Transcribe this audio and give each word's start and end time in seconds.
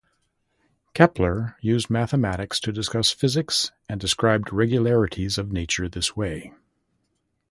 Kepler 0.95 1.57
used 1.61 1.91
mathematics 1.91 2.59
to 2.61 2.71
discuss 2.71 3.11
physics 3.11 3.69
and 3.87 4.01
described 4.01 4.51
regularities 4.51 5.37
of 5.37 5.51
nature 5.51 5.87
this 5.87 6.15
way. 6.17 6.55